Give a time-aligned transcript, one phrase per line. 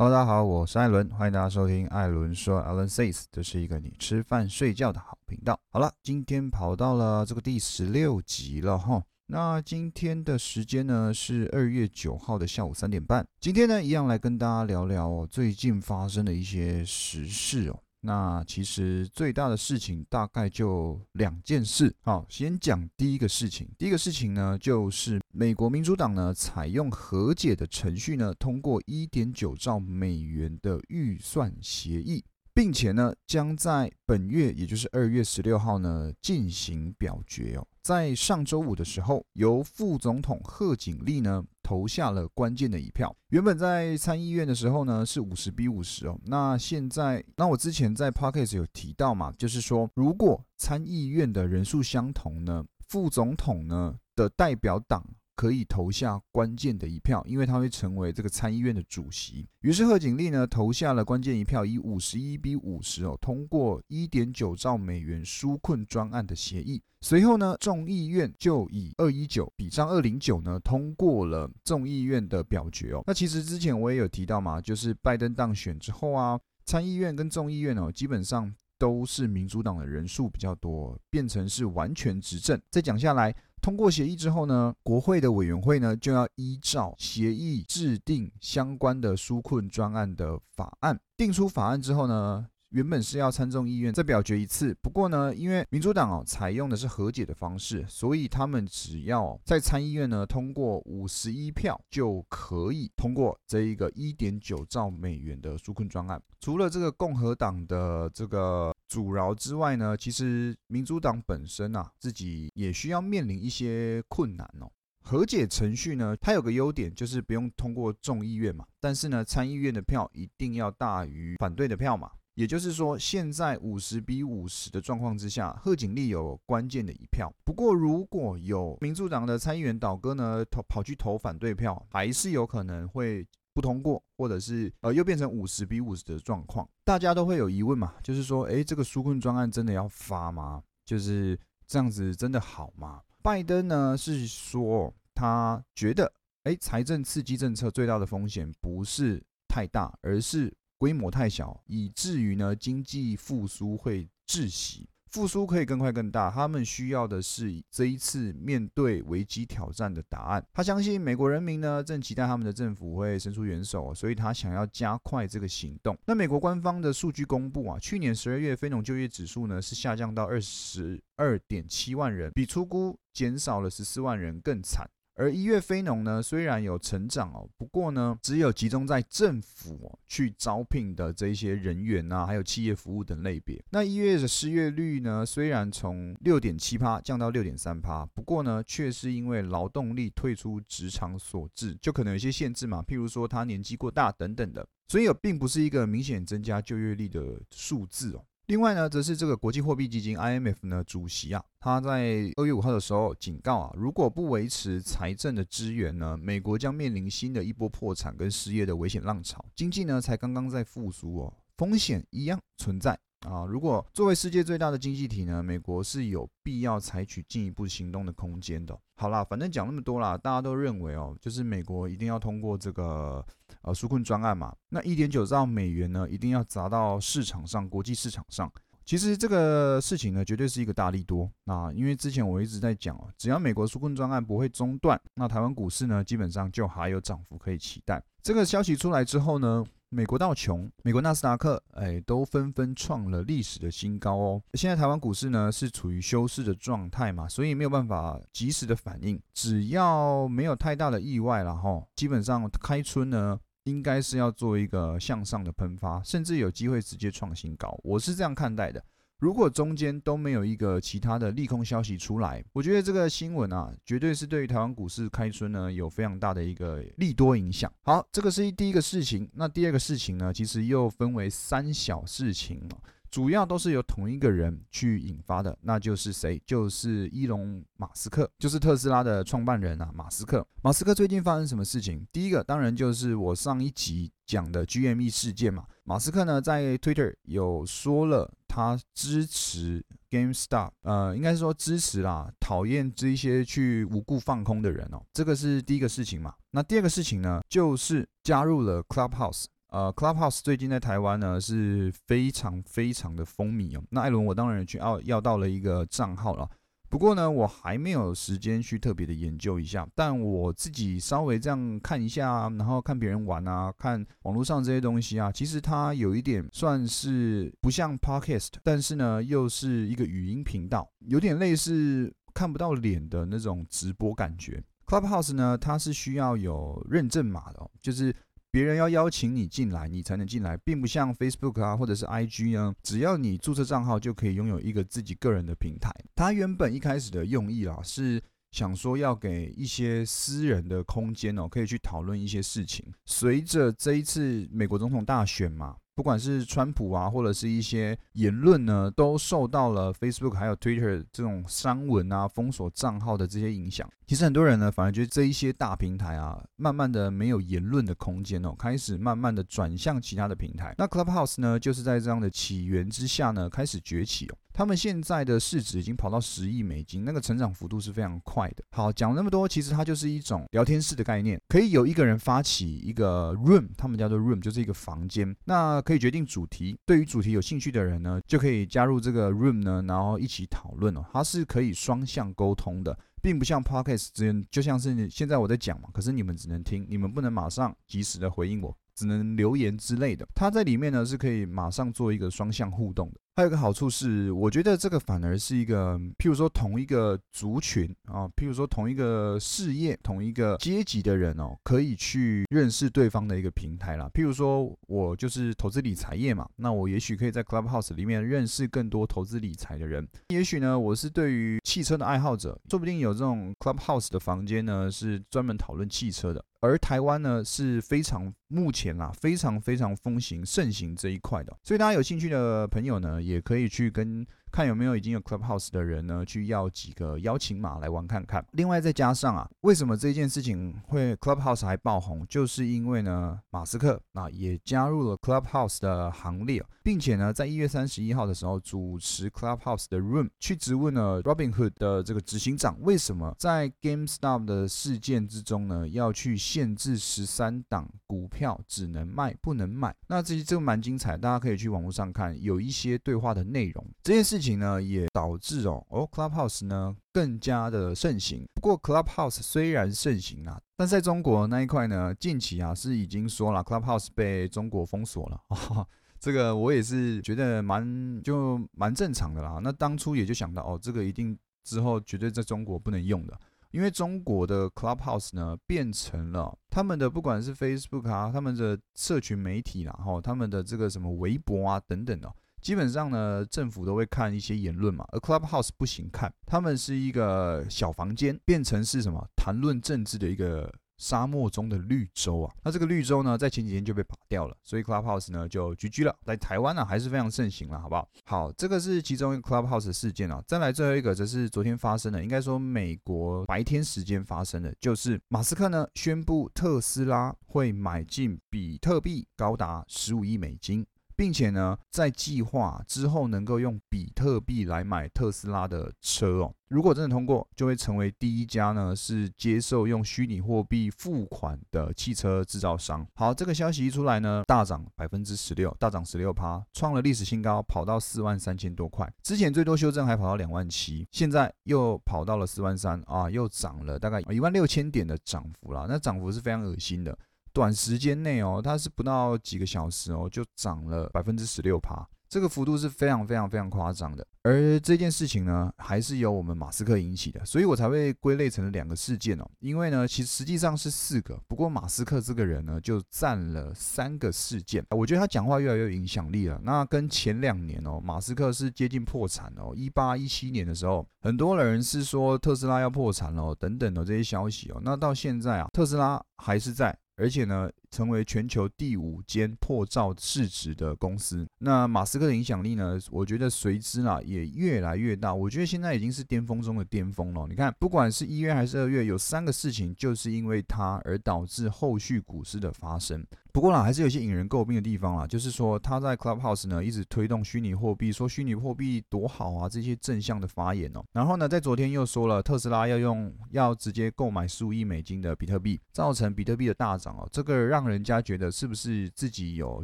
[0.00, 5.58] Hello，大家好，我是艾伦，欢迎大家收听艾伦说 （Alan Says），这是一个你吃饭睡觉的好频道。
[5.72, 9.02] 好了，今天跑到了这个第十六集了哈。
[9.26, 13.26] 那今天的时间呢是二月九号的下午三点半。
[13.40, 17.80] 今天呢，一样来跟大家聊聊哦，最近发生的一些时事哦。
[18.08, 21.94] 那其实最大的事情大概就两件事。
[22.00, 23.68] 好，先讲第一个事情。
[23.76, 37.66] 第一个事情呢，就是美国民主党呢采用和解的程序呢，通过一点九兆美元的预算协议，并且呢将在本月，也就是二月十六号呢进行表决哦。
[37.82, 43.14] 在上周五的时候，由副总统贺锦丽呢投下了关键的一票。
[43.28, 55.04] 原本在参议院的时候呢是五十比五十哦，那现在那我之前在 p o c k e t 有提到嘛，就是说如果参议院的人数相同呢，副总统呢的代表党。
[55.38, 59.46] 可以投下关键的一票，因为他会成为这个参议院的主席。
[59.60, 66.82] 于是贺锦丽呢投下了关键一票，以五十一比五十哦通过一点九兆美元纾困专案的协议。
[67.02, 73.04] 随后呢众议院就以二一九比上二零九呢通过了众议院的表决哦。
[73.06, 82.60] 那其实之前我也有提到嘛，就是拜登当选之后啊，参议院跟众议院哦基本上都是民主党的人数比较多，变成是完全执政。
[82.70, 83.32] 再讲下来。
[83.68, 90.98] 通过协议之后呢，国会的委员会呢就要依照协议制定相关的纾困专案的法案。
[91.18, 92.46] 定出法案之后呢。
[92.70, 106.22] 原本是要参众议院再表决一次，不过呢，因为民主党哦采用的是和解的方式，所以他们只要在参议院呢通过五十一票就可以通过这一个一点九兆美元的纾困专案。
[106.40, 114.70] 除了这个共和党的这个阻挠之外呢，其实民主党本身啊自己也需要面临一些困难哦。
[115.00, 122.10] 和解程序呢，它有个优点就是不用通过众议院嘛，但是呢，参议院的票一定要大于反对的票嘛。
[122.38, 127.28] 也就是说，现在五十比五十的状况之下，贺锦丽有关键的一票。
[127.44, 136.64] 不过，如果有民主党的参议员倒戈呢，投跑去投反对票，还是有可能会不通过，或者是呃又变成五十比五十的状况。
[136.84, 140.62] 大家都会有疑问嘛，就是说，诶，这个纾困专案真的要发吗？
[140.84, 143.02] 就是这样子真的好吗？
[143.20, 146.12] 拜登呢是说，他觉得，
[146.44, 150.56] 诶，财政刺激政策最大的风险不是太大，而是。
[150.78, 154.88] 规模太小，以至于呢经济复苏会窒息。
[155.10, 160.46] 复苏可以更快更大，他们需要的是这一次面对危机挑战的答案。
[160.52, 165.96] 他相信美国人民呢正期待他们的政府会伸出援手，所以他想要加快这个行动。
[166.04, 174.86] 那美国官方的数据公布啊，去年十二月非农就业指数呢是下降到二十二点七万人，比出估减少了十四万人更惨。
[175.18, 183.60] 而一月非农呢，虽然有成长哦，不过呢，只有集中在政府去招聘的这些人员啊，还有企业服务等类别。
[183.70, 198.24] 那一月的失业率呢，虽然从六点七趴降到六点三趴，不过呢，却是因为劳动力退出职场所致，就可能有些限制嘛，譬如说他年纪过大等等的，所以并不是一个明显增加就业率的数字哦。
[198.48, 213.44] 另外呢，则是这个国际货币基金 IMF 呢主席啊，他在二月五号的时候警告啊，如果不维持财政的支援呢，美国将面临新的一波破产跟失业的危险浪潮，经济呢才刚刚在复苏哦，风险一样存在啊。
[213.44, 218.78] 如果作为世界最大的经济体呢，美国是有必要采取进一步行动的空间的。
[218.96, 223.24] 好啦，反正讲那么多啦，大家都认为哦，就是美国一定要通过这个。
[223.62, 228.50] 呃，纾困专案嘛，那一点九兆美元呢，一定要砸到市场上，国际市场上。
[228.84, 231.28] 其实这个事情呢，绝对是一个大利多。
[231.44, 238.02] 那因为之前我一直在讲哦，只要美国纾困专案不会中断，那台湾股市呢，基本上就还有涨幅可以期待。
[238.22, 239.64] 这个消息出来之后呢？
[239.90, 244.42] 美国道琼、美国纳斯达克，哎，都纷纷创了历史的新高哦。
[244.52, 249.18] 现在台湾股市呢是处于休市的状态嘛，所以没有办法及时的反应。
[249.32, 257.74] 只要没有太大的意外了哈，基本上开春呢应该是要做一个向上的喷发，甚至有机会直接创新高。
[257.82, 258.84] 我是这样看待的。
[259.18, 267.72] 如果中间都没有一个其他的利空消息出来，我觉得这个新闻啊，绝对是对于台湾股市开春呢有非常大的一个利多影响。
[267.82, 269.28] 好，这个是第一个事情。
[269.34, 272.62] 那第二个事情呢，其实又分为三小事情
[273.10, 276.40] 主要都是由同一个人去引发的，那就是谁？
[276.44, 280.46] 就是伊隆马斯克，就是特斯拉的创办人啊，马斯克。
[280.62, 282.06] 马斯克最近发生什么事情？
[282.12, 285.64] 第一个当然就是我上一集讲的 GME 事件嘛。
[285.84, 295.00] 马斯克呢在 Twitter 有说了，他支持 GameStop，呃，应该是说支持啦，讨厌这些去无故放空的人哦。
[295.12, 296.34] 这个是第一个事情嘛。
[296.50, 299.44] 那第二个事情呢，就是加入了 Clubhouse。
[299.68, 303.84] 呃，Clubhouse 最近在台湾呢是非常非常的风靡哦。
[303.90, 306.48] 那艾伦我当然去要要到了一个账号了。
[306.88, 324.62] 不过呢，我还没有时间去特别的研究一下，但我自己稍微这样看一下，然后看别人玩啊，看网络上这些东西啊，其实它有一点算是不像 Podcast，但是呢又是一个语音频道，有点类似看不到脸的那种直播感觉。
[324.86, 328.14] Clubhouse 呢，它是需要有认证码的，就是。
[328.50, 335.90] 别人要邀请你进来，你才能进来，并不像 Facebook 啊，或者是 IG 啊，只要你注册账号就可以拥有一个自己个人的平台。
[336.14, 338.20] 它原本一开始的用意啊，是
[338.52, 342.84] 想说要给一些私人的空间哦，可以去讨论一些事情。
[343.04, 345.76] 随着这一次美国总统大选嘛。
[345.98, 353.90] 不管是川普啊，或者是一些言论呢，都受到了 Facebook 还有 Twitter 这种删文啊、封锁账号的这些影响。
[354.06, 360.72] 其实很多人呢，反而觉得这一些大平台啊，慢慢的没有言论的空间哦，开始慢慢的转向其他的平台。
[360.78, 364.38] 那 Clubhouse 呢，就是在这样的起源之下呢，开始崛起哦。
[364.58, 368.64] 他们现在的市值已经跑到十亿美金，那个成长幅度是非常快的。
[368.72, 376.76] 好，讲那么多，其实它就是一种聊天室的概念，可以有一个人发起一个 room，他们叫做 room，就是一个房间，那可以决定主题。
[376.84, 381.04] 对于主题有兴趣的人呢，就可以加入这个 room 呢，然后一起讨论哦。
[381.12, 390.26] 它是可以双向沟通的，并不像 podcast 之间，就像是现在我在讲嘛，可是你们只能听，你们不能马上及时的回应我，只能留言之类的。
[390.34, 393.20] 它在里面呢是可以马上做一个双向互动的。
[393.38, 404.10] 还有一个好处是，我觉得这个反而是一个，譬如说同一个族群啊，譬如说同一个事业、同一个阶级的人哦，可以去认识对方的一个平台啦。
[404.12, 410.04] 譬如说我就是投资理财业嘛，那我也许可以在 Clubhouse 里面认识更多投资理财的人。
[410.30, 416.44] 也许呢，我是对于汽车的爱好者，说不定有这种 Clubhouse 的房间呢，是专门讨论汽车的。
[416.60, 424.26] 而台湾呢是非常目前啊非常非常风行盛行这一块的，所以大家有兴趣的朋友呢，也可以去跟。
[424.50, 428.44] 看有没有已经有 Clubhouse 的人呢，去要几个邀请码来玩看看。
[428.52, 449.94] 另外再加上啊，为什么这件事情会 Clubhouse 还爆红，就是因为呢，马斯克啊也加入了 Clubhouse 的行列，并且呢，在一月三十一号的时候主持 Clubhouse 的 Room，去质问了 Robinhood 的这个执行长，为什么在 GameStop 的事件之中呢，要去限制十三档股票只能卖不能买？
[450.06, 453.86] 那这这个蛮精彩，大家可以去网络上看，有一些对话的内容。
[454.02, 454.37] 这件事。
[454.38, 458.46] 事情呢也导致哦哦 Clubhouse 呢更加的盛行。
[458.54, 465.40] 不过 Clubhouse 虽然盛行啊，但在中国那一块呢，近期啊是已经说了 Clubhouse 被中国封锁了。
[466.20, 469.58] 这个我也是觉得蛮就蛮正常的啦。
[469.60, 473.36] 那当初也就想到哦，这个一定之后绝对在中国不能用的，
[473.72, 482.32] 因为中国的 Clubhouse 呢变成了他们的不管是 Facebook 啊，他们的社群媒体啦，哈，他们的这个什么微博啊等等的。
[482.60, 492.52] 基本上呢，政府都会看一些言论嘛，而 Clubhouse 不行看，他们是一个小房间，变成是什么谈论政治的一个沙漠中的绿洲啊。
[492.64, 496.16] 那这个绿洲呢，在前几天就被拔掉了，所以 Clubhouse 呢就 GG 了。
[496.24, 498.08] 在台湾呢，还是非常盛行了，好不好？
[498.24, 500.42] 好，这个是其中一个 Clubhouse 事件啊。
[500.46, 510.84] 再来最后一个，则是昨天发生的，应该说美国白天时间发生的，就是马斯克呢宣布特斯拉会买进比特币高达十五亿美金。
[511.18, 516.54] 并且呢，在计划之后能够用比特币来买特斯拉的车哦。
[516.68, 523.04] 如果真的通过，就会成为第一家呢是接受用虚拟货币付款的汽车制造商。
[523.16, 529.12] 好，这个消息一出来呢，大涨百分之十六，大涨十六趴，创了历史新高，跑到四万三千多块。
[529.24, 535.86] 之前最多修正还跑到两万七，现在又跑到了四万三啊，又涨了大概一万六千点的涨幅啦。
[535.88, 537.18] 那涨幅是非常恶心的。
[537.58, 544.24] 短时间内哦，它是不到几个小时哦，就涨了百分之十六趴，这个幅度是非常非常非常夸张的。
[544.44, 549.50] 而这件事情呢，还是由我们马斯克引起的，所以我才会归类成了两个事件哦。
[549.58, 554.86] 因为呢，其实实际上是四个，不过马斯克这个人呢，就占了三个事件。
[554.90, 556.60] 我觉得他讲话越来越有影响力了。
[556.62, 564.80] 那跟前两年哦，马斯克是接近破产哦，一八一七年的时候，很多人是说特斯拉要破产了等等的这些消息哦。
[564.84, 566.96] 那到现在啊，特斯拉还是在。
[567.18, 571.46] 而且呢，成为全球第五间破兆市值的公司。
[571.58, 572.98] 那马斯克的影响力呢？
[573.10, 575.34] 我觉得随之啊也越来越大。
[575.34, 577.46] 我觉得现在已经是巅峰中的巅峰了。
[577.48, 583.24] 你看，不管是一月还是二月，有三个事情就是因为它而导致后续股市的发生。
[583.50, 591.02] 不过啦，还是有些引人诟病的地方啦，就是说他在 Clubhouse 呢一直推动虚拟货币，说虚拟货币多好啊，这些正向的发言哦。
[591.12, 597.28] 然后呢，在昨天又说了特斯拉要用要直接购买十五亿美金的比特币，造成比特币的大涨哦。
[597.32, 599.82] 这个让让人家觉得是不是自己有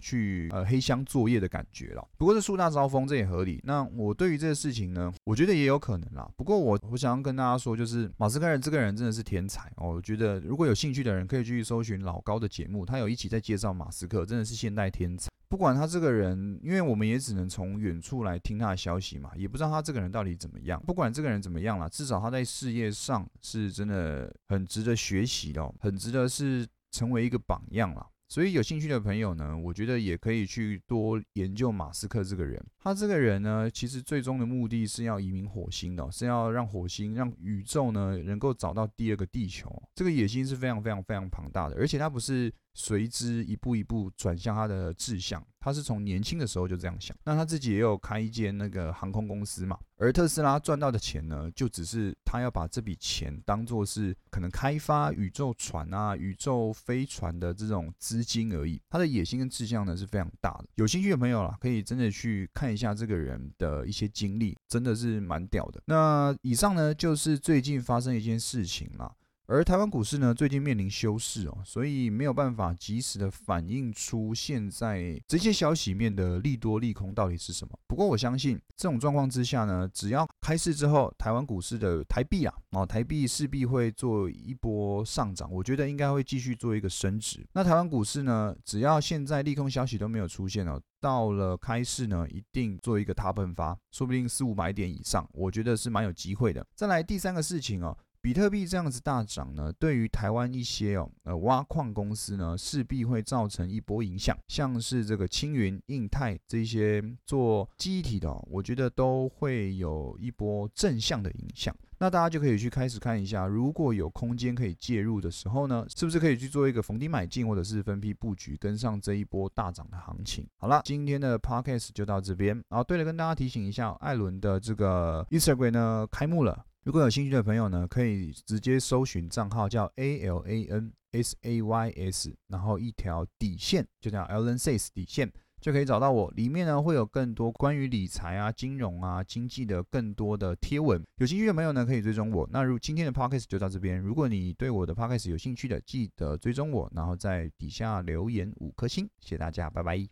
[0.00, 2.04] 去呃黑箱作业的感觉了。
[2.18, 3.60] 不过这树大招风，这也合理。
[3.62, 6.28] 那我对于这个事情呢，我觉得也有可能啦。
[6.36, 9.94] 不过我我想要跟大家说，就是马斯克人这个人真的是天才哦。
[9.94, 15.28] 我觉得如果有兴趣的人可以去搜寻老高的节目，他有一起在介绍马斯克，真的是现代天才。
[15.46, 20.82] 不管他这个人，因为我们也只能从远处来听他的消息嘛，也不知道他这个人到底怎么样。
[20.84, 28.06] 不管这个人怎么样了，至少他在事业上是真的很值得学习的，很值得是成为一个榜样了。
[28.28, 32.64] 所以有兴趣的朋友呢，我觉得也可以去多研究马斯克这个人。
[32.78, 39.70] 他这个人呢，其实最终的目的是要移民火星的，是要让火星、让宇宙呢能够找到第二个地球。
[39.94, 42.52] 这个野心是非常非常非常庞大的，而且他不是。
[42.74, 47.16] 随之一步一步转向他的志向，他是从年轻的时候就这样想。
[47.24, 58.80] 那他自己也有开一间那个航空公司嘛，而特斯拉赚到的钱呢，就只是他要把这笔钱当做是可能开发宇宙船啊、宇宙飞船的这种资金而已。
[58.90, 60.64] 他的野心跟志向呢是非常大的。
[60.74, 65.80] 有兴趣的朋友啦，可以真的去看一下这个人的一些经历，真的是蛮屌的。
[65.86, 69.14] 那以上呢就是最近发生一件事情啦。
[69.46, 77.78] 而台湾股市呢，最近面临休市哦，所以没有办法及时的反映出现在这些消息面的利多利空到底是什么。
[77.86, 87.46] 不过我相信这种状况之下呢，只要开市之后，台湾股市的台币啊，哦台币势必会做一波上涨，我觉得应该会继续做一个升值。
[87.52, 96.66] 那台湾股市呢，只要现在利空消息都没有出现哦，到了开市呢，一定做一个大喷发，说不定四五百点以上，我觉得是蛮有机会的。
[96.74, 97.94] 再来第三个事情哦。
[98.24, 104.34] 比特币这样子大涨呢，对于台湾一些哦呃挖矿公司呢，势必会造成一波影响。
[104.48, 111.76] 像是这个青云、印泰这些做机体的，我觉得都会有一波正向的影响。
[111.98, 120.46] 那大家就可以去开始看一下，如果有空间可以介入的时候呢，是不是可以去做一个逢低买进，或者是分批布局，跟上这一波大涨的行情？
[120.56, 122.56] 好了，今天的 podcast 就到这边。
[122.70, 126.64] 然后对了，跟大家提醒一下，艾伦的这个 Instagram 呢开幕了。
[126.84, 136.30] 如果有兴趣的朋友呢，可以直接搜寻账号叫 A L A N S A Y S，然后一条底线就叫 Alan Says 底线，就可以找到我。
[136.32, 141.02] 里面呢会有更多关于理财啊、金融啊、经济的更多的贴文。
[141.16, 142.46] 有兴趣的朋友呢，可以追踪我。
[142.52, 143.98] 那如今天的 Podcast 就到这边。
[143.98, 149.08] 如果你对我的 Podcast 有兴趣的，记得追踪我，然后在底下留言五颗星。
[149.20, 150.06] 谢谢大家，拜拜。